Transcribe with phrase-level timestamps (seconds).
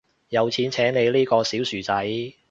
[0.29, 1.93] 有錢請你呢個小薯仔